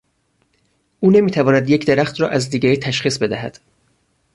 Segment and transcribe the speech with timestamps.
[0.99, 3.59] او نمیتواند یک درخت را از دیگری تشخیص بدهد.